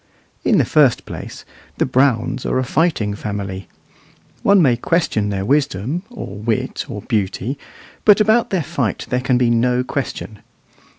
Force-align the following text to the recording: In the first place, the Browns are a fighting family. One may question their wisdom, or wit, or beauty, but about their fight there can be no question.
In 0.43 0.57
the 0.57 0.65
first 0.65 1.05
place, 1.05 1.45
the 1.77 1.85
Browns 1.85 2.43
are 2.43 2.57
a 2.57 2.63
fighting 2.63 3.13
family. 3.13 3.67
One 4.41 4.59
may 4.59 4.75
question 4.75 5.29
their 5.29 5.45
wisdom, 5.45 6.01
or 6.09 6.37
wit, 6.37 6.85
or 6.89 7.03
beauty, 7.03 7.55
but 8.03 8.19
about 8.19 8.49
their 8.49 8.63
fight 8.63 9.05
there 9.11 9.21
can 9.21 9.37
be 9.37 9.51
no 9.51 9.83
question. 9.83 10.39